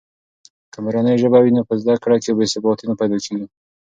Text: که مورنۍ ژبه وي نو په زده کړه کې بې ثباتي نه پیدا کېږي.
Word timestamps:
که 0.71 0.79
مورنۍ 0.83 1.15
ژبه 1.21 1.39
وي 1.41 1.51
نو 1.55 1.61
په 1.69 1.73
زده 1.81 1.95
کړه 2.03 2.17
کې 2.23 2.31
بې 2.37 2.45
ثباتي 2.53 2.83
نه 2.89 2.95
پیدا 2.99 3.17
کېږي. 3.25 3.47